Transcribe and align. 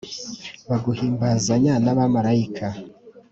baguhimbazanya 0.69 1.73
n'abamalayika, 1.83 2.67